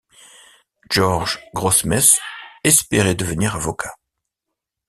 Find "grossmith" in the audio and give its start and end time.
1.53-2.19